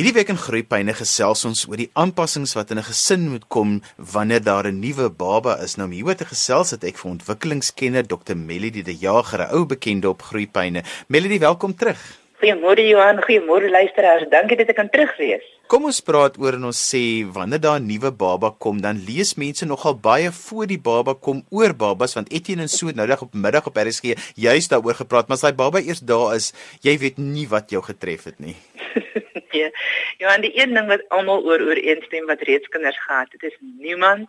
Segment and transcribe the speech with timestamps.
[0.00, 3.82] Hierdie week in Groepyne gesels ons oor die aanpassings wat in 'n gesin moet kom
[4.14, 5.76] wanneer daar 'n nuwe baba is.
[5.76, 8.34] Nou hieroor te gesels het ek vir ontwikkelingskenner Dr.
[8.34, 10.82] Melody de Jager, 'n ou bekende op Groepyne.
[11.08, 12.00] Melody, welkom terug.
[12.40, 14.24] Goeiemôre Johan, goeiemôre luisteraars.
[14.30, 15.44] Dankie dat ek kan terug wees.
[15.66, 19.34] Kom ons praat oor en ons sê wanneer daar 'n nuwe baba kom, dan lees
[19.34, 23.34] mense nogal baie voor die baba kom oor babas want Etienne en so noudag op
[23.34, 27.18] middag op RSG juist daaroor gepraat, maar as daai baba eers daar is, jy weet
[27.18, 28.56] nie wat jou getref het nie.
[29.52, 29.70] Nee.
[30.18, 33.56] Ja, en die een ding wat almal oor ooreenstem wat reeds kinders gehad het, is
[33.60, 34.28] niemand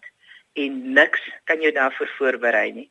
[0.54, 2.90] en niks kan jou daarvoor voorberei nie.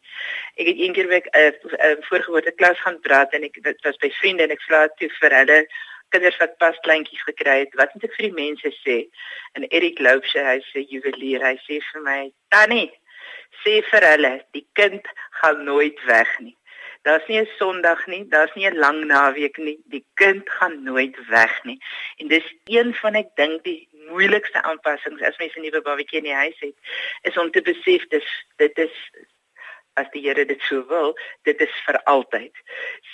[0.56, 1.52] Ek het eendag week 'n uh,
[1.86, 5.10] uh, voorgeboorte klas gaan praat en ek dit was by vriende en ek vra toe
[5.20, 5.66] vir hulle
[6.08, 8.96] kinders wat pas kleintjies gekry het, wat moet ek vir die mense sê?
[9.54, 12.90] En Erik Loubse, hy sê juwelier, hy sê vir my, "Tannie,
[13.62, 16.56] sê vir hulle, die kind gaan nooit weg nie."
[17.02, 19.78] Daar's nie 'n Sondag nie, daar's nie 'n lang naweek nie.
[19.84, 21.78] Die kind gaan nooit weg nie.
[22.16, 26.28] En dis een van ek dink die moeilikste aanpassings as mens 'n nuwe babatjie in
[26.30, 26.76] die huis het,
[27.22, 29.10] is om te besef dis dit is
[29.94, 31.14] as die Here dit so wil,
[31.48, 32.52] dit is vir altyd.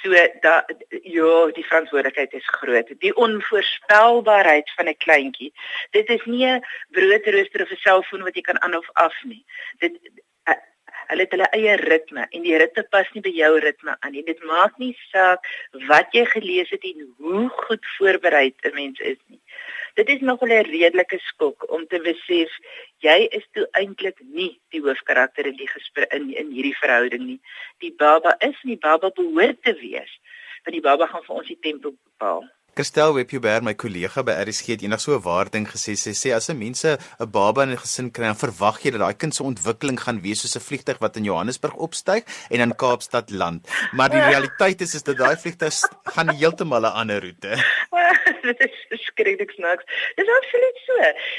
[0.03, 0.13] So
[0.45, 0.55] da
[1.03, 2.93] ja, die verantwoordelikheid is groot.
[3.03, 5.53] Die onvoorspelbaarheid van 'n kleintjie.
[5.91, 9.45] Dit is nie 'n broodrooster of 'n selfoon wat jy kan aan of af nie.
[9.79, 9.99] Dit
[11.11, 14.25] Hulle het hulle eie ritme en die ritme pas nie by jou ritme aan nie.
[14.27, 15.47] Dit maak nie saak
[15.91, 19.41] wat jy gelees het en hoe goed voorberei 'n mens is nie.
[19.95, 22.51] Dit is nog 'n redelike skok om te besef
[22.99, 27.41] jy is toe eintlik nie die hoofkarakter in die gesprek in in hierdie verhouding nie.
[27.79, 30.13] Die baba is nie baba behoort te wees.
[30.65, 32.45] Want die baba gaan vir ons die tempo bepaal.
[32.77, 35.97] Christel Webber, my kollega by RSG het eendag so 'n waar ding gesê.
[35.97, 39.01] Sy sê as 'n mense 'n baba in 'n gesin kry, dan verwag jy dat
[39.01, 42.77] daai kind se ontwikkeling gaan wees soos 'n vliegtyg wat in Johannesburg opstyg en in
[42.77, 43.67] Kaapstad land.
[43.93, 45.73] Maar die realiteit is is dat daai vliegtyg
[46.05, 47.57] gaan heeltemal 'n ander roete.
[48.43, 49.85] Dit is skrikkelik snaaks.
[50.17, 50.95] Dis absoluut so.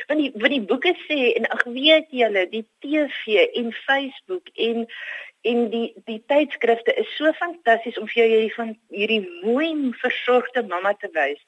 [0.07, 4.87] Want die wat die boeke sê en ag weet julle, die TV en Facebook en
[5.49, 9.69] en die die tydskrifte is so fantasties om vir jou hierdie van hierdie mooi
[10.01, 11.39] versorgde mamma te wys.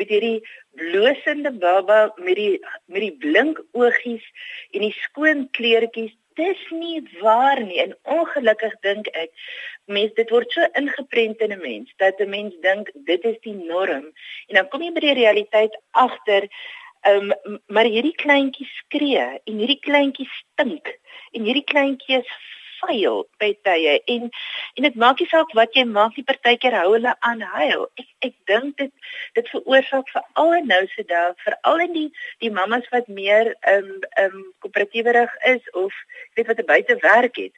[0.00, 0.40] Met hierdie
[0.80, 4.24] blosende baba met die met die blink oogies
[4.72, 7.80] en die skoon kleertjies dis nie waar nie.
[7.80, 9.32] En ongelukkig dink ek
[9.88, 13.56] mens dit word so ingeprent in 'n mens dat 'n mens dink dit is die
[13.56, 14.12] norm.
[14.48, 16.50] En dan kom jy by die realiteit agter
[17.06, 17.30] Um,
[17.66, 20.88] maar hierdie kleintjie skree en hierdie kleintjie stink
[21.38, 22.30] en hierdie kleintjie is
[22.80, 24.28] vuil by tye en
[24.76, 27.86] en dit maak nie saak wat jy maak nie partykeer hou hulle aan huil.
[28.02, 28.92] Ek ek dink dit
[29.38, 32.08] dit veroorsaak vir al en nou se dae vir al en die
[32.44, 35.94] die mammas wat meer ehm um, ehm um, koöperatiewerig is of
[36.34, 37.54] weet wat 'n buite werk het.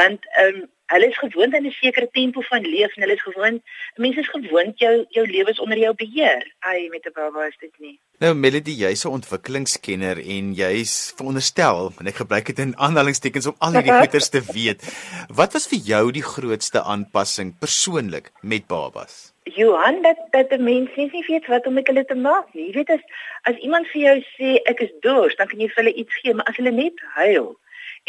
[0.00, 3.28] Want ehm um, hulle is gewoond aan 'n sekere tempo van leef en hulle is
[3.28, 3.62] gewoond
[3.96, 6.42] mense is gewoond jou jou lewe is onder jou beheer.
[6.60, 7.98] Ai met 'n baba is dit nie.
[8.18, 13.56] Nou Melody, jy's 'n ontwikkelingskenner en jy's veronderstel en ek gebruik dit in aanhalingstekens om
[13.58, 14.80] al hierdie goeters te weet.
[15.28, 19.32] Wat was vir jou die grootste aanpassing persoonlik met babas?
[19.44, 22.66] Johan, dat dat die mense nie weet wat om met hulle te maak nie.
[22.66, 23.04] Jy weet as
[23.42, 26.34] as iemand vir jou sê ek is dors, dan kan jy vir hulle iets gee,
[26.34, 27.56] maar as hulle net huil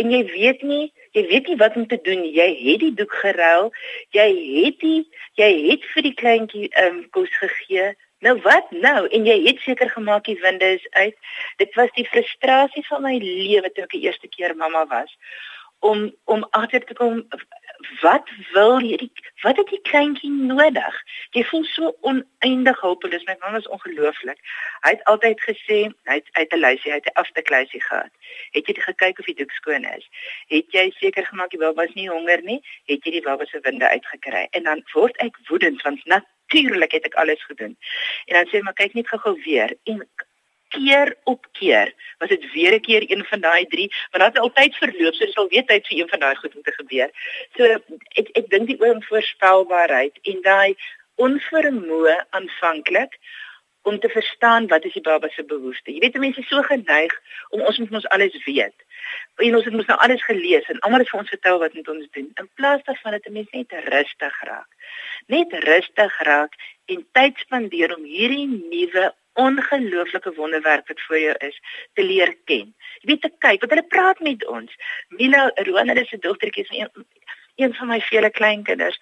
[0.01, 3.13] en jy weet nie jy weet nie wat om te doen jy het die doek
[3.21, 3.69] geruil.
[4.17, 4.29] Jy
[4.63, 5.01] het die
[5.39, 7.93] jy het vir die kleintjie um, kos gegee.
[8.23, 9.07] Nou wat nou?
[9.11, 11.15] En jy het seker gemaak die winde is uit.
[11.61, 15.11] Dit was die frustrasie van my lewe toe ek die eerste keer mamma was.
[15.83, 17.25] Om om agter te kom
[18.01, 19.11] wat wil hierdie
[19.41, 20.95] wat het die kleintjie nodig?
[21.35, 23.25] Jy voel so oneindig hulpeloos.
[23.27, 24.39] My man was ongelooflik.
[24.85, 28.11] Hy het altyd gesê, hy het uit 'n lysie, hy het 'n afteklysie gehad.
[28.51, 30.07] Het jy gekyk of die doek skoon is?
[30.47, 32.61] Het jy seker gemaak die baba is nie honger nie?
[32.85, 34.47] Het jy die baba se winde uitgekry?
[34.51, 37.77] En dan word ek woedend want natuurlik het ek alles gedoen.
[38.25, 40.07] En dan sê hy maar kyk net gou-gou weer en
[40.75, 44.43] keer op keer was dit weer 'n keer een van daai drie want dit het
[44.45, 47.09] altyd verloop so dis al weet tyd vir een van daai goed om te gebeur.
[47.55, 47.63] So
[48.21, 50.75] ek ek dink die onvoorspelbaarheid en daai
[51.15, 53.19] onvermoë aanvanklik
[53.83, 55.93] om te verstaan wat is die baba se behoeftes.
[55.93, 57.13] Jy weet mense is so geneig
[57.49, 58.85] om ons moet ons alles weet.
[59.43, 61.89] En ons het mos nou alles gelees en almal het vir ons vertel wat moet
[61.91, 62.29] ons doen.
[62.39, 64.69] In plaas daarvan dat 'n mens net rustig raak.
[65.27, 66.55] Net rustig raak
[66.85, 71.61] en tyd spandeer om hierdie nuwe ongelooflike wonderwerk wat voor jou is
[71.93, 72.75] te leer ken.
[73.01, 74.75] Jy weet te kyk wat hulle praat met ons.
[75.07, 77.05] Mila Ronald se dogtertjie is een,
[77.55, 78.97] een van my vele kleinkinders.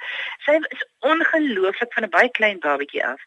[0.46, 3.22] Sy is ongelooflik van 'n baie klein babatjie af.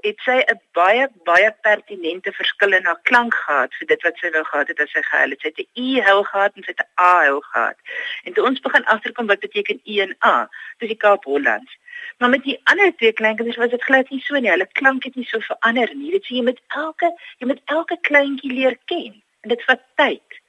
[0.00, 4.30] Het sy 'n baie baie pertinente verskil in haar klank gehad vir dit wat sy
[4.30, 5.40] wou gehad het as sy gehuil het.
[5.40, 7.76] Sy het 'n u huil gehad en sy het 'n a huil gehad.
[8.24, 10.48] En toe ons begin agterkom wat beteken u en a,
[10.78, 11.78] dis die Kaap Hollands
[12.18, 14.50] Maar met die ander twee kleinkinders was dit glad nie so nie.
[14.50, 16.10] Hulle klank het nie so verander nie.
[16.10, 19.22] Dit sê jy met elke jy met elke kleintjie leer ken.
[19.42, 20.40] En dit vat tyd.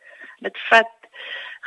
[0.46, 0.94] Dit vat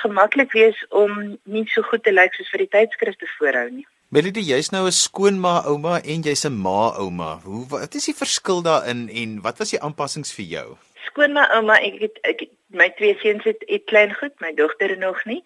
[0.03, 3.87] gemaklik wees om nie so goed te lyk soos vir die tydskrifte voorhou nie.
[4.15, 7.41] Melody, jy's nou 'n skoonma ouma en jy's 'n ma ouma.
[7.45, 10.69] Hoe wat is die verskil daarin en wat was die aanpassings vir jou?
[11.07, 14.99] Skoonma ouma, ek het ek het, my twee seuns het, het klein goed, my dogter
[14.99, 15.43] nog nie.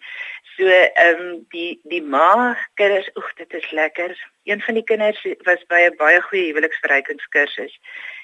[0.55, 4.15] So ehm um, die die ma kinders, oek dit is lekker.
[4.43, 7.79] Een van die kinders was by 'n baie goeie huweliksverrykingskursus.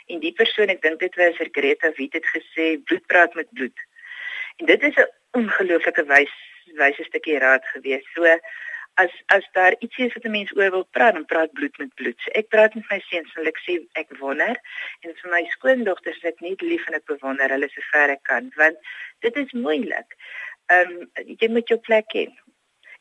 [0.07, 3.79] En die persoon, ek dink dit was Greta Wit het gesê bloed praat met bloed.
[4.57, 6.33] En dit is 'n ongelooflike wys
[6.75, 8.05] wyse stukkie raad gewees.
[8.13, 8.39] So
[9.03, 11.93] as as daar iets is wat 'n mens oor wil praat, dan praat bloed met
[11.99, 12.19] bloed.
[12.21, 14.55] So ek praat met my seuns en ek sê ek wonder
[15.03, 18.51] en vir my skoondogters ek net lief en ek bewonder hulle so ver ek kan
[18.61, 18.77] want
[19.25, 20.15] dit is moeilik.
[20.75, 21.11] Ehm um,
[21.41, 22.25] jy moet jou plek hê.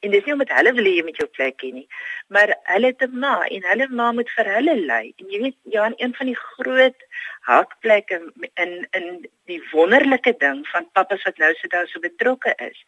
[0.00, 1.88] En dis nie omdat hulle wil hê jy moet jou plek hê nie,
[2.34, 5.06] maar hulle het 'n ma en hulle ma moet vir hulle lei.
[5.18, 7.00] En jy weet ja, een van die groot
[7.50, 8.20] hakplekke
[8.64, 12.78] in in die wonderlike ding van pappas wat nou so daar so betrokke is,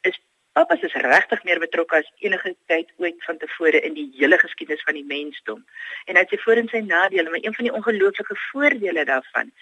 [0.00, 0.18] is
[0.56, 4.84] Pappas is regtig meer betrokke as enige tyd ooit van tevore in die hele geskiedenis
[4.86, 5.58] van die mensdom.
[6.08, 9.52] En hy het sy voor en sy nadele, maar een van die ongelooflike voordele daarvan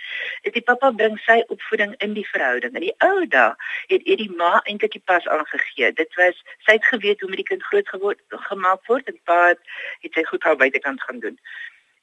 [0.46, 2.79] is die pappa bring sy opvoeding in die verhouding.
[2.79, 3.50] In die ou dae
[3.91, 5.91] het het die ma eintlik die pas aangegee.
[5.99, 6.38] Dit was
[6.69, 10.29] sy het geweet hoe met die kind groot geword gemaak word en pa het sy
[10.31, 11.41] goed hou buitekant gaan doen.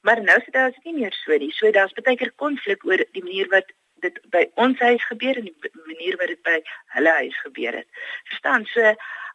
[0.04, 1.54] Maar nou sit daar is nie meer so nie.
[1.56, 3.72] So daar's baie keer konflik oor die manier wat
[4.02, 6.60] dit by ons huis gebeur en die manier wat dit by
[6.98, 7.90] hulle huis gebeur het.
[8.30, 8.66] Verstaan?
[8.74, 8.94] So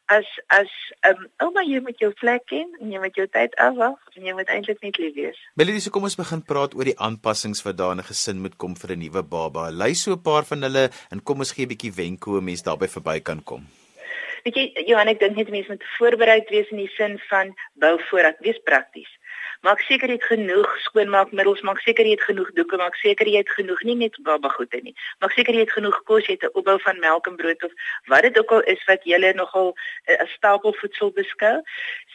[0.08, 0.70] as as
[1.08, 4.34] um, ouma jy met jou plek ken en jy met jou tyd afwag en jy
[4.38, 5.40] moet eintlik net lief wees.
[5.58, 8.56] Melody, so kom ons begin praat oor die aanpassings wat daar in 'n gesin moet
[8.56, 9.70] kom vir 'n nuwe baba.
[9.70, 12.64] Lys so 'n paar van hulle en kom ons gee 'n bietjie wenke hoe mense
[12.64, 13.66] daarbey verby kan kom.
[14.44, 17.98] Weet jy Johan, ek dink net mense moet voorbereid wees in die sin van bou
[18.10, 19.10] voordat wees prakties.
[19.66, 23.40] Maak seker jy het genoeg skoonmaakmiddels, maak seker jy het genoeg doeke, maak seker jy
[23.42, 24.92] het genoeg nie net baba goede nie.
[25.24, 27.72] Maak seker jy het genoeg kos, jy het 'n opbou van melk en brood of
[28.06, 29.74] wat dit ook al is wat jy nogal
[30.06, 31.56] 'n stapel voedsel beskou,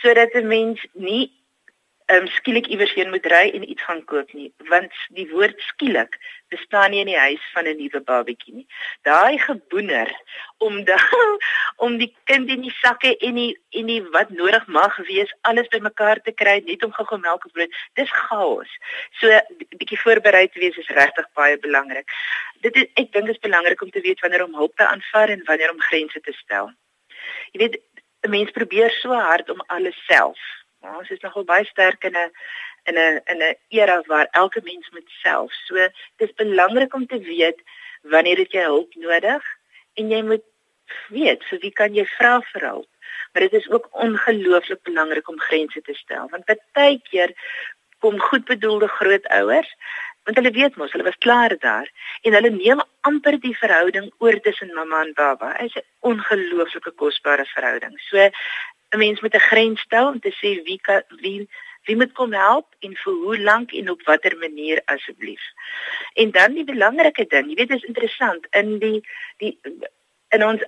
[0.01, 1.40] sodat 'n mens nie
[2.11, 6.17] um, skielik iewers heen moet ry en iets gaan koop nie want die woord skielik
[6.51, 8.67] bestaan nie in die huis van 'n nuwe babatjie nie.
[9.07, 10.11] Daai geboener
[10.57, 10.97] om da,
[11.77, 15.67] om die kind in die sakke en die en die wat nodig mag wees alles
[15.67, 18.71] bymekaar te kry net om gou-gou melk en brood dis chaos.
[19.19, 19.39] So
[19.77, 22.07] bietjie voorbereid wees is regtig baie belangrik.
[22.61, 25.29] Dit is, ek dink dit is belangrik om te weet wanneer om hulp te aanvaar
[25.29, 26.71] en wanneer om grense te stel.
[27.51, 27.79] Jy weet
[28.23, 32.15] 'n mens probeer so hard om alles self Maar ons is nogal baie sterk in
[32.17, 32.31] 'n
[32.89, 35.51] in 'n in 'n era waar elke mens moet self.
[35.65, 37.59] So dis belangrik om te weet
[38.01, 39.43] wanneer het jy hulp nodig
[39.93, 40.45] en jy moet
[41.09, 42.89] weet vir wie kan jy vra vir hulp.
[43.31, 47.35] Maar dit is ook ongelooflik belangrik om grense te stel want baie keer
[47.99, 49.75] kom goedbedoelde grootouers
[50.23, 51.87] want hulle weet mos hulle was klaar daar
[52.21, 55.53] en hulle neem amper die verhouding oor tussen mamma en baba.
[55.57, 57.99] Dit is 'n ongelooflike kosbare verhouding.
[58.09, 58.29] So
[58.91, 61.49] 'n mens moet 'n grens stel om te sê wie kan wie
[61.85, 65.41] wie moet kom help en vir hoe lank en op watter manier asseblief.
[66.13, 68.99] En dan die belangrike ding, jy weet dit is interessant in die
[69.37, 69.57] die
[70.29, 70.61] in ons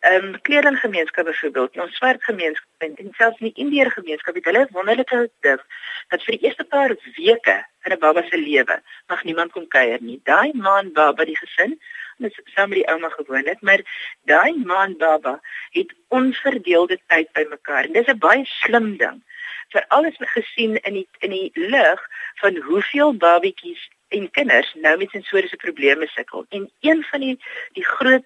[0.00, 4.62] ehm um, kleringgemeenskap byvoorbeeld, ons swart gemeenskap en selfs in die Indiër gemeenskap het hulle
[4.72, 5.60] wonderlike ding
[6.08, 8.80] dat vir die eerste paar weke in 'n baba se lewe
[9.12, 10.20] mag niemand kom kuier nie.
[10.24, 11.76] Daai man baba die gesin
[12.16, 13.80] net saam met die ouma gewoon het, maar
[14.24, 17.84] daai man baba het onverdeelde tyd by mekaar.
[17.84, 19.22] En dis 'n baie slim ding.
[19.68, 22.00] Vir alles gesien in die in die lig
[22.40, 26.46] van hoeveel babatjies en kinders nou met sensoriese probleme sukkel.
[26.48, 27.38] En een van die
[27.72, 28.24] die groot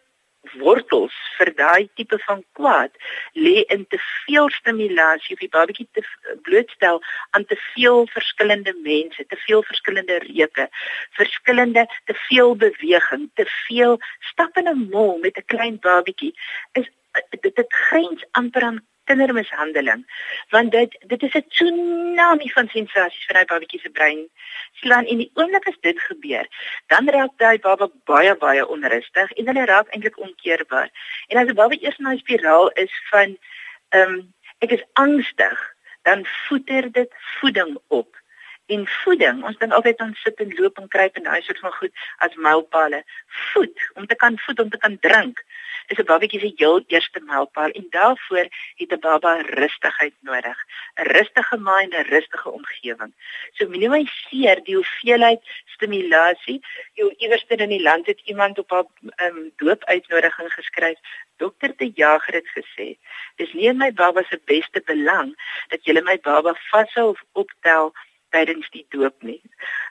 [0.52, 2.92] wortels vir daai tipe van kwaad
[3.34, 6.02] lê in te veel stimulasie of die babatjie te
[6.46, 10.68] blootstel aan te veel verskillende mense, te veel verskillende reuke,
[11.20, 13.98] verskillende te veel beweging, te veel
[14.32, 16.34] stap in 'n mall met 'n klein babatjie
[16.72, 16.90] is
[17.30, 20.04] dit dit grens amper aan kindermishandeling.
[20.50, 24.28] Want dit dit is 'n tsunami van sensasies vir daai babatjie se brein
[24.80, 26.46] slaan en die oomblik as dit gebeur
[26.86, 30.90] dan raak daai baba baie baie onrustig en hulle raak eintlik onkeerbaar
[31.28, 33.38] en as 'n baba eers in 'n spiraal is van
[33.88, 38.23] ehm um, ek is angstig dan voeder dit voeding op
[38.66, 41.72] En voeding, ons dink altyd aan sit en loop en kruip en daai soort van
[41.72, 43.02] goed as mylpale.
[43.26, 45.42] Voed, om te kan voed, om te kan drink,
[45.92, 48.46] is 'n babatjie se heel eerste mylpaal en daarvoor
[48.80, 50.58] het 'n baba rustigheid nodig.
[50.96, 53.12] 'n Rustige mind, 'n rustige omgewing.
[53.52, 56.60] So minimaliseer die hoeveelheid stimulasie.
[56.94, 60.98] Jy iewers in die land het iemand op 'n um, doopuitnodiging geskryf
[61.36, 62.98] Dokter De Jager het gesê,
[63.36, 65.36] dis nie in my baba se beste belang
[65.68, 67.92] dat jy my baba vashou of optel
[68.34, 69.40] tydens die doop nie.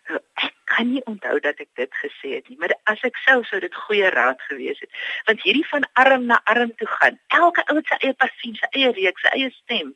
[0.09, 3.39] Nou, ek kan nie onthou dat ek dit gesê het nie, maar as ek sou
[3.47, 4.91] sou dit goeie raad gewees het.
[5.29, 8.69] Want hierdie van arm na arm toe gaan, elke ou het sy eie parfum, sy
[8.71, 9.93] eie reuk, sy eie stem.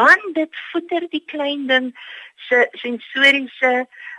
[0.00, 1.92] Man, dit voeter die klein ding
[2.48, 3.74] se sensoriese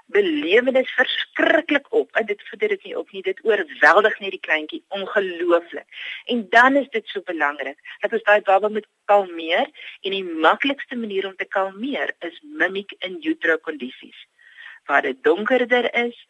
[0.05, 2.15] belewenis verskriklik op.
[2.15, 3.21] En dit voeder dit nie op nie.
[3.21, 5.87] Dit oorweldig net die kleintjie ongelooflik.
[6.25, 9.69] En dan is dit so belangrik dat ons daai baba moet kalmeer
[10.01, 14.27] en die maklikste manier om te kalmeer is mimic in utero kondisies.
[14.85, 16.27] Waar dit donkerder is,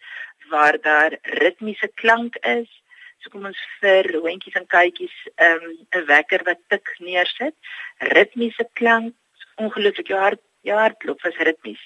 [0.50, 2.82] waar daar ritmiese klank is.
[3.20, 7.56] So kom ons vir hondjies en katjies ehm, 'n um, wekker wat tik neersit.
[7.98, 9.14] Ritmiese klank,
[9.56, 11.82] ongelooflik jou hart Ja, hartklop is ritmies.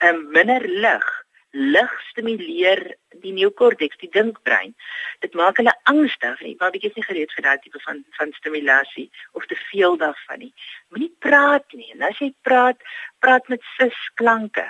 [0.00, 1.23] 'n um, Minder lig
[1.54, 2.82] lig stimuleer
[3.22, 4.74] die neokorteks, die dinkbrein.
[5.22, 9.46] Dit maak hulle angstig en babatjies nie gereed vir daai tipe van van stimulasie of
[9.46, 10.52] te veel daarvan nie.
[10.90, 11.92] Moenie praat nie.
[11.94, 12.82] En as jy praat,
[13.22, 14.66] praat met sis klanke.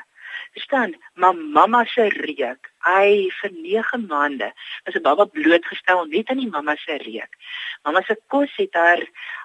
[0.53, 0.95] Verstaan?
[1.15, 4.53] Maar mamma se reuk, hy vir 9 maande
[4.85, 7.33] is 'n baba blootgestel net aan die mamma se reuk.
[7.83, 9.01] Mamma se kos het haar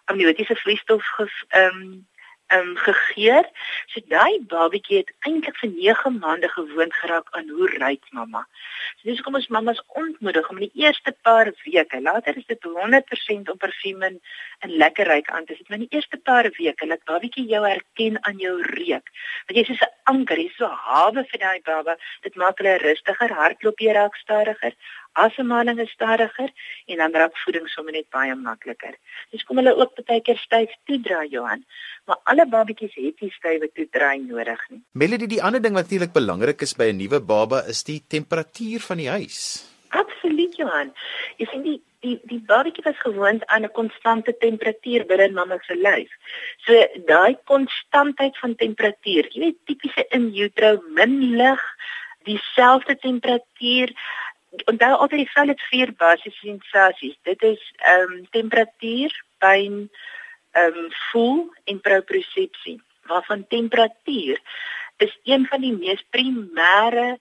[0.06, 1.06] amniotiese vloeistof
[1.50, 2.04] ehm
[2.56, 3.46] um, gegeur.
[3.94, 8.46] So daai babatjie het eintlik vir 9 maande gewoond geraak aan hoe ruik mamma.
[9.00, 13.54] So dis kom ons mammas ontmoedig om die eerste paar weke, later is dit 100%
[13.54, 14.20] op parfuum en,
[14.66, 18.18] en lekker ruik aan te sit, maar die eerste paar weke laat babatjie jou herken
[18.24, 19.14] aan jou reuk.
[19.48, 21.98] Want jy is so 'n anker, jy's so hawe vir daai baba.
[22.22, 24.74] Dit maak hulle rustiger, hartklop hier raak stadiger
[25.26, 26.50] asemhaling is stadiger
[26.88, 28.96] en dan raak voeding sommer net baie makliker.
[29.32, 31.66] Dis kom hulle ook baie keer styf toedraai Johan,
[32.08, 34.82] maar alle babatjies het nie stywe toedraai nodig nie.
[34.94, 38.80] Melody, die ander ding wat natuurlik belangrik is by 'n nuwe baba is die temperatuur
[38.90, 39.66] van die huis.
[39.90, 40.94] Absoluut Johan.
[41.38, 45.76] Jy sien die die die babatjie was gewoond aan 'n konstante temperatuur binne mamma se
[45.76, 46.12] lyf.
[46.66, 46.74] So
[47.06, 51.62] daai konstantheid van temperatuur, jy weet tipiese in utero min lig,
[52.24, 53.90] dieselfde temperatuur
[54.50, 57.18] onthou altyd die vel het vier basiese sensasies.
[57.28, 59.90] Dit is ehm um, temperatuur, pyn,
[60.52, 62.82] ehm um, voel en propriosepsie.
[63.10, 64.42] Waarvan temperatuur
[64.98, 67.18] is een van die mees primêre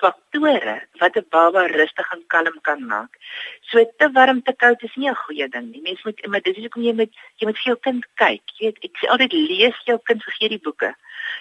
[0.00, 3.12] faktore wat 'n baba rustig en kalm kan maak.
[3.60, 5.82] So te warm te koud is nie 'n goeie ding nie.
[5.82, 8.42] Mens moet maar dis hoekom jy moet jy moet vir jou kind kyk.
[8.58, 10.94] Jy weet ek sê altyd lees jou kind vergeet die boeke.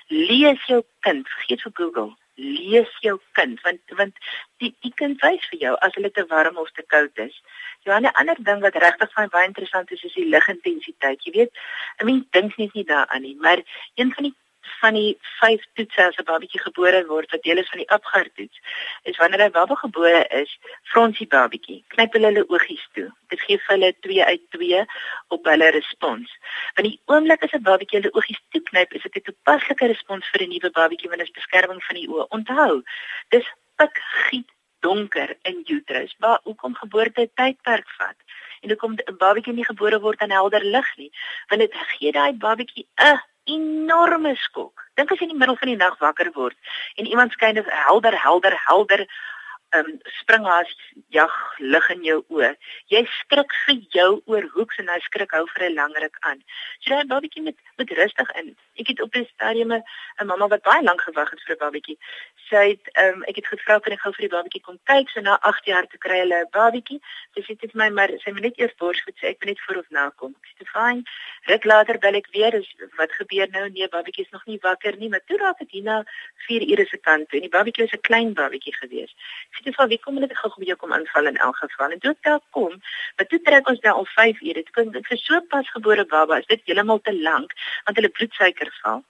[0.07, 4.15] Lees jou kind vergeet vir Google lees jou kind want want
[4.63, 7.41] die die kind wys vir jou as hulle te warm of te koud is.
[7.83, 11.23] Ja, 'n ander ding wat regtig van baie interessant is is die ligintensiteit.
[11.23, 11.53] Jy weet,
[11.99, 13.59] 'n mens dink net nie daaraan nie, maar
[13.95, 14.35] een van die
[14.79, 18.27] van die vyf toetse as 'n babatjie gebore word wat deel is van die Apgar
[18.35, 18.57] toets
[19.03, 23.09] is wanneer 'n baba gebore is, fronsie babatjie, knyp hulle hulle oogies toe.
[23.29, 24.85] Dit gee vir hulle 2 uit 2
[25.27, 26.37] op hulle respons.
[26.75, 30.41] Want die oomblik as 'n babatjie hulle oogies toeknyp, is dit 'n toepaslike respons vir
[30.41, 32.27] 'n nuwe babatjie want dit is beskerming van die oë.
[32.29, 32.83] Onthou,
[33.29, 34.49] dis pik giet
[34.81, 36.15] donker in uterus.
[36.17, 38.15] Maar hoekom geboorte tydperk vat?
[38.61, 41.11] En hoekom 'n babatjie nie gebore word aan helder lig nie?
[41.47, 43.21] Want dit gee daai babatjie 'n
[43.55, 44.85] enorme skok.
[44.95, 46.57] Dink as jy in die middel van die nag wakker word
[46.95, 49.05] en iemand skyn 'n helder, helder, helder
[49.73, 50.67] um spring as
[51.09, 52.51] jag lig in jou oë.
[52.91, 56.43] Jy skrik vir jou oor hoeks en hy skrik hou vir 'n lang ruk aan.
[56.81, 58.55] So daai babatjie met met rustig in.
[58.77, 59.83] Ek het op 'n stadium 'n
[60.25, 61.97] mamma wat baie lank gewag het vir 'n babatjie.
[62.49, 65.09] Sy het um ek het gevra kan ek gou vir die babatjie kom kyk.
[65.09, 66.99] So na 8 jaar te kry hulle 'n babatjie.
[67.33, 69.61] Sy sê dit vir my maar sy moet net eers borsvoed sê ek moet net
[69.65, 70.35] voor of na kom.
[70.43, 71.03] Ek sê fyn.
[71.47, 72.53] Ruk later bel ek weer.
[72.53, 73.69] Is, wat gebeur nou?
[73.69, 76.03] Nee, babatjie is nog nie wakker nie, maar toe raak dit hier na
[76.47, 79.13] 4 ure se kant toe en die babatjie is 'n klein babatjie gewees
[79.63, 81.91] dit van wie kom hulle gou weer kom aanval in elk geval?
[81.91, 82.79] En toe daar kom
[83.15, 86.49] maar toe trek ons daar al 5 ure dit klink vir so pasgebore baba is
[86.51, 89.03] dit heeltemal te lank want hulle bloedsuiker val.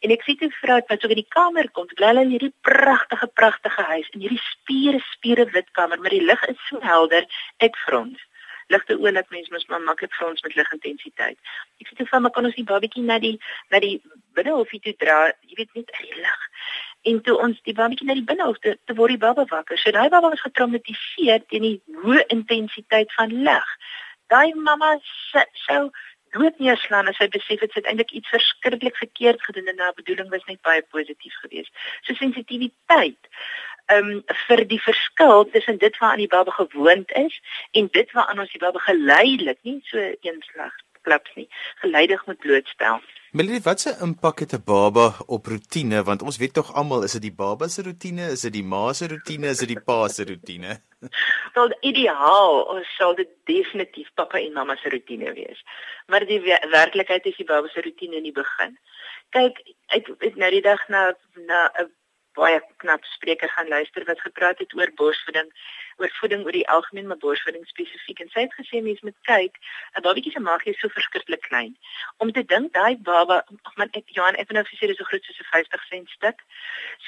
[0.00, 2.54] En ek sien toe vrou wat so in die kamer kom bly hulle in hierdie
[2.68, 7.26] pragtige pragtige huis in hierdie spiere spiere wit kamer maar die lig is so helder
[7.68, 8.22] ek frons.
[8.70, 11.38] Ligte oë dat mens mos maar maklik vir ons met ligintensiteit.
[11.82, 13.36] Ek sê toe van maar kan ons die babatjie na die
[13.74, 13.96] na die
[14.38, 15.18] binnehof toe dra,
[15.48, 16.46] jy weet net die lig
[17.02, 19.78] en toe ons die babatjie na die binnehof te, te word die baba wakker.
[19.80, 23.74] So daai baba was getraumatiseer teen die hoë intensiteit van lig.
[24.32, 24.96] Daai mamma
[25.66, 25.88] sou
[26.34, 29.96] dood neerslaan as hy besef het sy het eintlik iets verskriklik verkeerd gedoen en haar
[29.96, 31.72] bedoeling was net baie positief geweest.
[32.06, 33.32] So sensitiwiteit
[33.90, 37.40] ehm um, vir die verskil tussen dit wat aan die baba gewoond is
[37.74, 41.48] en dit wat aan ons die baba geleidelik nie so eenslag klips nie,
[41.82, 43.00] geleidig moet blootstel.
[43.32, 46.02] Melanie, wat se impak het 'n baba op rotine?
[46.02, 48.92] Want ons weet tog almal, is dit die baba se rotine, is dit die ma
[48.92, 50.82] se rotine, is dit die pa se rotine?
[51.54, 55.62] Wel, ideaal sou dit definitief pappa en mamma se rotine wees.
[56.06, 58.78] Maar die werklikheid is die baba se rotine in die begin.
[59.28, 61.14] Kyk, ek het nou die dag na
[61.46, 61.90] na 'n
[62.38, 65.50] baie knap spreker gaan luister wat gepraat het oor borsvoeding
[66.00, 68.20] oor voeding oor die algemeen maar borsvoeding spesifiek.
[68.20, 69.58] En sy het gesê mense moet kyk
[69.96, 71.76] 'n babatjie se maagie is so verskriklik klein.
[72.18, 75.04] Om te dink daai baba ag man ek Johan ek het nou gesê dis so
[75.04, 76.38] groot soos 'n 50 sent stuk.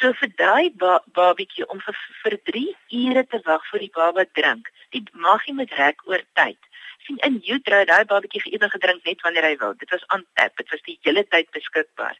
[0.01, 4.25] So vir daai ba babatjie om vir, vir 3 ure te wag vir die baba
[4.33, 6.59] drink die maagie moet rek oor tyd
[7.05, 9.75] sien in utero daai babatjie geëet en gedrink net wanneer hy wil.
[9.79, 10.57] Dit was on tap.
[10.57, 12.17] Dit was die hele tyd beskikbaar.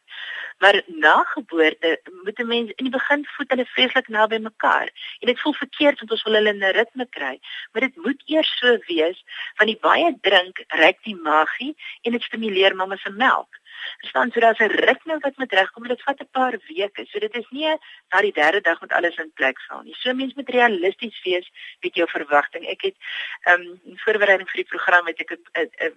[0.63, 4.89] Maar na geboorte moet 'n mens in die begin voet hulle vreeslik naby mekaar.
[5.19, 7.39] En dit voel verkeerd want ons wil hulle in 'n ritme kry.
[7.71, 9.23] Maar dit moet eers so wees
[9.57, 13.61] want die baie drink rek die magie en dit stimuleer mamma se melk.
[14.01, 17.05] Verstaan, so daar's 'n ritme wat moet regkom, dit vat 'n paar weke.
[17.05, 17.77] So dit is nie
[18.11, 19.95] na die derde dag met alles in plek val nie.
[19.97, 21.51] So mens moet realisties wees
[21.81, 22.65] met jou verwagting.
[22.67, 22.95] Ek het
[23.43, 25.93] ehm um, in voorbereiding vir die program het ek 'n 'n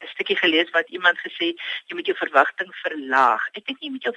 [0.00, 1.52] 'n stukkie gelees wat iemand gesê
[1.86, 3.42] jy moet jou verwagting verlaag.
[3.52, 4.14] Ek dink jy moet jou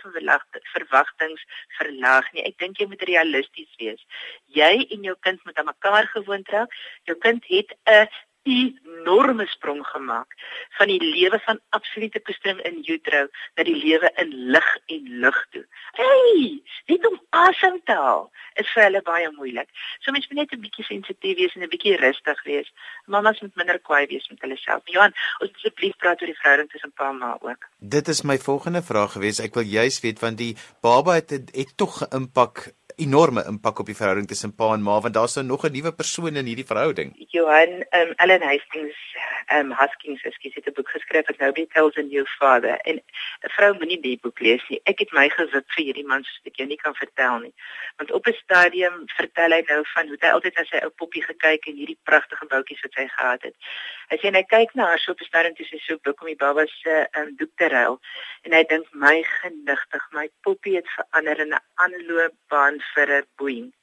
[0.75, 1.45] verwagtings
[1.79, 2.43] verlaag nie.
[2.43, 4.05] Ek dink jy moet realisties wees.
[4.45, 6.71] Jy en jou kind moet aan mekaar gewoond raak.
[7.09, 8.07] Jou kind het 'n
[8.43, 10.35] enorme sprong gemaak
[10.77, 15.39] van die lewe van absolute koestering in utero na die lewe in lig en lug
[15.51, 15.63] toe.
[15.99, 19.69] Hey, net om asem te haal is vir hulle baie moeilik.
[20.03, 22.71] So mens moet net 'n bietjie sensitief wees en 'n bietjie rustig wees.
[23.05, 24.81] Mamas moet minder kwaai wees met hulle self.
[24.85, 27.69] Johan, ons asseblief praat oor die verhouding tussen pa en ma ook.
[27.79, 29.39] Dit is my volgende vraag gewees.
[29.39, 33.85] Ek wil juist weet want die baba het, het tog 'n impak enorme impak op
[33.85, 36.65] die verhouding tussen pa en ma want daar's nou nog 'n nuwe persoon in hierdie
[36.65, 37.13] verhouding.
[37.29, 38.97] Johan um, Ellen Hastings
[39.51, 43.49] um Huskins ekskuus het 'n boek geskryf wat Nobody Tells a New Father en 'n
[43.55, 44.81] vrou moenie die boek lees nie.
[44.83, 47.53] Ek het my gewip vir hierdie man soos ek jou nie kan vertel nie.
[47.97, 51.23] Want op 'n stadium vertel hy nou van hoe hy altyd na sy ou poppie
[51.23, 53.55] gekyk en hierdie pragtige boutjies wat hy gehad het.
[54.09, 56.27] Hy sê hy kyk na haar so op 'n stadium toe sy so boek om
[56.27, 57.99] die baba se um, doek te ruil
[58.43, 63.73] en hy dink my genigtig, my poppie het verander in 'n aanloopbaan vir 'n boeing.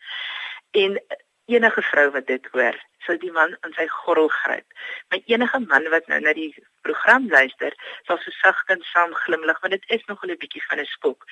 [0.71, 1.01] En
[1.47, 4.67] enige vrou wat dit hoor, sou die man aan sy gordel gryp.
[5.11, 6.53] My enige man wat nou na die
[6.87, 7.75] program luister,
[8.07, 11.25] sal so sagkens saam glimlag want dit is nog 'n bietjie van 'n skok.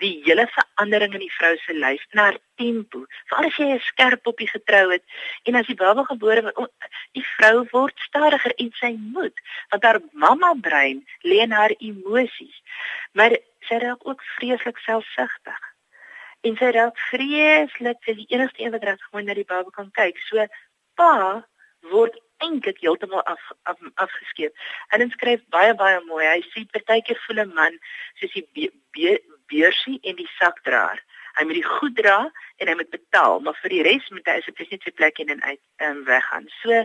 [0.00, 3.04] Die hele verandering in die vrou se lyf na haar tempo.
[3.28, 5.04] Veral as jy skerp poppie getrou het
[5.48, 6.72] en as die baba gebore word,
[7.16, 12.56] die vrou word stadiger en sy moet, want haar mamma brein lê in haar emosies.
[13.12, 13.36] Maar
[13.68, 15.68] sy raak ook vreeslik selfsugtig
[16.48, 19.70] en sy raak vreeslik sy is die enigste een wat reg gewoon na die baba
[19.76, 20.20] kan kyk.
[20.28, 20.46] So
[20.96, 21.44] pa
[21.92, 24.54] word eintlik heeltemal af, af afgeskeep.
[24.92, 26.24] En hy skryf baie baie mooi.
[26.24, 27.76] Hy sê partykeer voel 'n man
[28.20, 29.18] soos die be, be,
[29.50, 31.02] beursie en die sakdraer.
[31.38, 32.18] Hy moet die goed dra
[32.60, 35.34] en hy moet betaal, maar vir die res moet hy asseblief net sy plek in
[35.34, 36.48] en uit um, weggaan.
[36.62, 36.84] So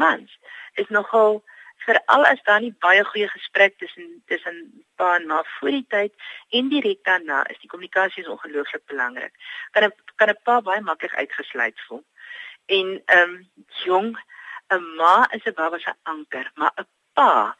[0.00, 0.34] mans
[0.80, 1.40] is nogal
[1.86, 4.58] veral as daar nie baie goeie gesprek tussen tussen
[5.00, 9.34] pa en ma voor die tyd en direk daarna is die kommunikasie is ongelooflik belangrik.
[9.72, 12.04] Kan 'n kan 'n pa baie maklik uitgesluit voel.
[12.66, 13.48] En ehm um,
[13.84, 14.10] jong,
[14.76, 16.86] 'n ma is 'n baba se anker, maar 'n
[17.18, 17.56] pa,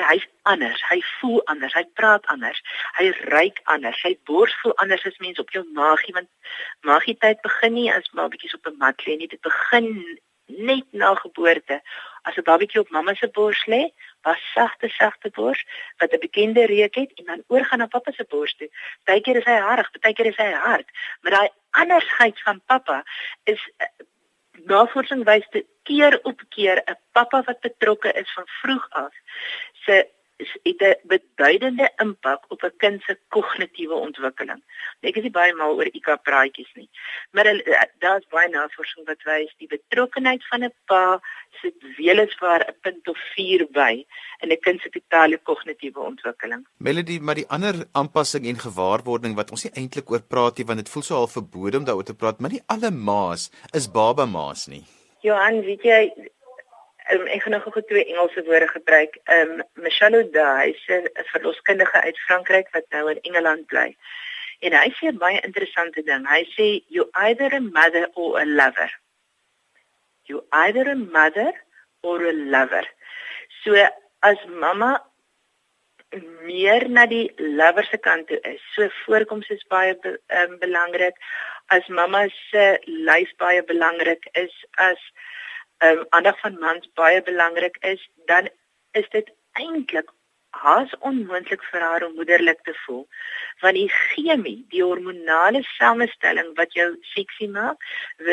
[0.00, 2.60] hy's anders, hy voel anders, hy praat anders,
[2.96, 6.30] hy ruik anders, sy bors voel anders as mens op jou maagie want
[6.88, 9.88] maagie tyd begin nie as babatjies op 'n mat lê nie, dit begin
[10.48, 11.80] net na geboorte
[12.22, 15.60] as 'n babatjie op mamma se bors lê, was sagte sagte bors
[15.98, 18.70] wat 'n bekende reuk het en dan oorgaan na pappa se bors toe.
[19.04, 20.88] Partykeer is hy hard, partykeer is hy hard,
[21.20, 23.04] maar daai andersheid van pappa
[23.44, 23.86] is uh,
[24.70, 29.14] navorsing wys te keer op keer 'n pappa wat betrokke is van vroeg af
[29.84, 30.08] se
[30.62, 34.62] het 'n beduidende impak op 'n kind se kognitiewe ontwikkeling.
[35.00, 36.88] Ek is nie baie mal oor IQ praatjies nie,
[37.30, 41.20] maar eh, daar's baie navorsing wat wys die betrokkenheid van 'n pa
[41.60, 44.04] sit weliswaar 'n punt of 4 by
[44.42, 46.66] in 'n kind se totale kognitiewe ontwikkeling.
[46.76, 50.78] Melody, maar die ander aanpassing en gewaarwording wat ons nie eintlik oor praat nie, want
[50.78, 54.26] dit voel so half verbode om daaroor te praat, maar nie alle ma's is baba
[54.26, 54.84] ma's nie.
[55.20, 56.00] Johan, weet jy,
[57.10, 59.18] um, ek gaan nog gou twee Engelse woorde gebruik.
[59.24, 63.96] Ehm um, Michelle O'Day, sy 'n verloskundige uit Frankryk wat nou in Engeland bly.
[64.60, 66.26] En hy sê baie interessante ding.
[66.28, 68.90] Hy sê you either a mother or a lover.
[70.24, 71.52] You either a mother
[72.02, 72.86] or a lover.
[73.62, 73.74] So
[74.22, 75.02] as mamma
[76.44, 78.60] meer na die lover se kant toe is.
[78.74, 81.16] So voorkoms is baie be, um, belangrik
[81.70, 84.98] as mamma se lyf baie belangrik is as
[85.82, 88.48] um, aandag van mans baie belangrik is, dan
[88.92, 90.10] is dit eintlik
[90.52, 93.06] haas onmoontlik vir haar om moederlik te voel.
[93.60, 97.80] Want die chemie die hormonale samestelling wat jou seksie maak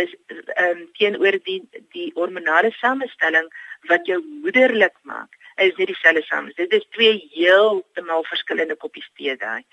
[0.04, 0.14] is
[0.60, 1.62] um, teenoor die
[1.96, 3.48] die hormonale samestelling
[3.92, 9.36] wat jou moederlik maak is nie dieselfde saam dit is twee heeltemal verskillende koppies tee
[9.40, 9.64] daai.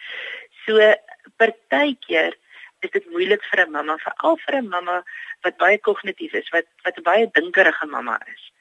[0.65, 0.95] So
[1.43, 2.35] partykeer
[2.81, 5.05] is dit moeilik vir 'n mamma veral vir 'n mamma
[5.43, 8.53] wat baie kognitief is wat wat 'n baie dinkerige mamma is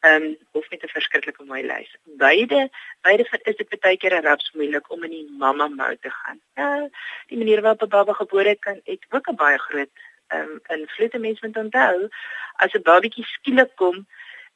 [0.00, 1.96] ehm um, of met 'n verskriklike mooi lys.
[2.04, 6.10] Beide beide is dit baie keer 'n raps moeilik om in die mamma mode te
[6.10, 6.40] gaan.
[6.54, 6.88] Ja,
[7.26, 9.90] die manier waarop 'n baba gebore kan het ook 'n baie groot
[10.28, 11.18] ehm um, invloed.
[11.18, 12.08] Mense moet onthou
[12.56, 14.06] as 'n babatjie skielik kom,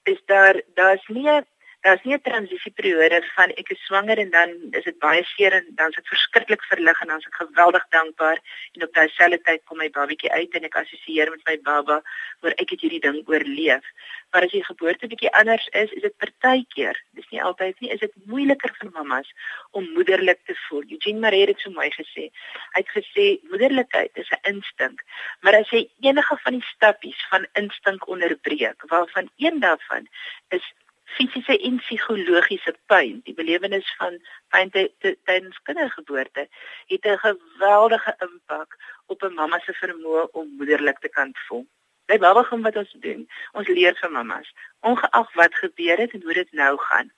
[0.03, 1.43] is daar daar's nie
[1.83, 5.67] daar's nie 'n transisieperiode van ek is swanger en dan is dit baie seer en
[5.79, 8.39] dan is dit verskriklik verlig en dan is ek geweldig dankbaar
[8.73, 12.03] en op dieselfde tyd kom my babatjie uit en ek assosieer met my baba
[12.43, 13.85] oor ek het hierdie ding oorleef.
[14.31, 18.01] Maar as die geboorte bietjie anders is, is dit partykeer, dis nie altyd nie, is
[18.01, 19.33] dit moeiliker vir mammas
[19.71, 20.85] om moederlik te voel.
[20.89, 22.31] Eugene Maree het so mooi gesê.
[22.75, 25.03] Hy het gesê moederlikheid is 'n instink,
[25.41, 30.09] maar as jy enige van die stappies van instink onderbreek, waarvan een daarvan
[30.49, 30.73] is
[31.17, 34.19] fisiese en psigologiese pyn, die belewenis van
[34.55, 36.49] pyn tydens kindergeboorte,
[36.93, 41.67] het 'n geweldige impak op 'n mamma se vermoë om moederlik te kan voel.
[42.07, 43.29] Dit baba gaan wat ons doen.
[43.53, 47.13] Ons leer vir mammas, ongeag wat gebeur het en hoe dit nou gaan.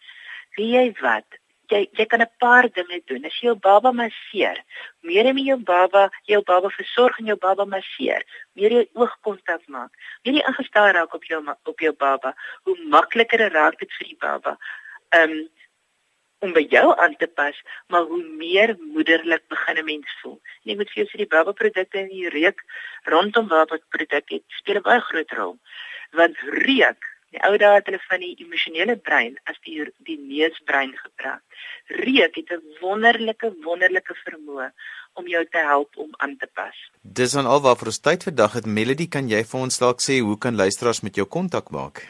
[0.54, 1.26] Wie jy wat,
[1.74, 3.24] jy jy kan 'n paar dinge doen.
[3.24, 4.58] As jy jou baba masseer,
[5.02, 8.22] meer met jou baba, jou baba versorg en jou baba masseer,
[8.54, 9.90] meer jy oogkontak maak,
[10.24, 12.34] meer jy ingestel raak op jou op jou baba,
[12.64, 14.58] hoe makliker raak dit vir die baba.
[15.20, 15.48] Um
[16.44, 17.56] om by jou aan te pas,
[17.88, 20.40] maar hoe meer moederlik begin 'n mens voel.
[20.64, 22.60] En jy moet vir jou sê die baba produkte en die reuk
[23.04, 25.58] rondom baba produkte speel 'n baie groot rol.
[26.12, 30.92] Want reuk Die ou dae het hulle van die emosionele brein as die die neusbrein
[30.94, 31.42] gepraat.
[31.90, 34.70] Reuk het 'n wonderlike wonderlike vermoë
[35.18, 36.76] om jou te help om aan te pas.
[37.02, 40.20] Dis dan alwaar vir ons tyd vandag het Melody, kan jy vir ons dalk sê
[40.20, 42.06] hoe kan luisteraars met jou kontak maak?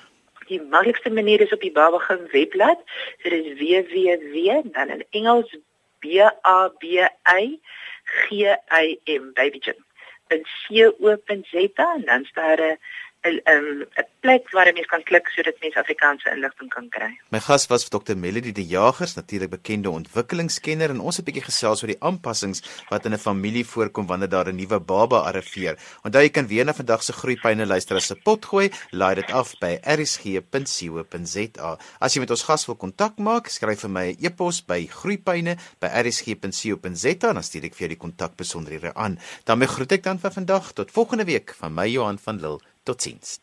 [0.48, 2.78] Die maklikste manier is op die Babagim webblad.
[3.22, 5.56] Dit is www dan in Engels
[6.00, 6.06] b
[6.44, 7.58] a b y
[8.04, 8.44] g
[8.82, 9.80] i m babygym.
[10.28, 12.78] En sien oop.za en dan staan daar 'n
[13.24, 13.86] 'n 'n
[14.20, 17.18] plek waar jy kan klik sodat mense Afrikaanse inligting kan kry.
[17.30, 18.16] My gas was Dr.
[18.16, 22.62] Melody De Jagers, natuurlik bekende ontwikkelingskenner en ons het 'n bietjie gesels oor die aanpassings
[22.90, 25.78] wat in 'n familie voorkom wanneer daar 'n nuwe baba arriveer.
[26.04, 29.30] Onthou jy kan weer na vandag se groeipyne luister as 'n pot gooi, laai dit
[29.30, 31.78] af by rsg.co.za.
[32.00, 34.86] As jy met ons gas wil kontak maak, skryf vir my 'n e e-pos by
[34.86, 39.18] groeipyne@rsg.co.za en dan stuur ek vir jou die kontakbesonderhede aan.
[39.44, 42.73] Dan groet ek dan vir vandag tot volgende week van my Johan van Lille.
[42.84, 43.40] Totsiens.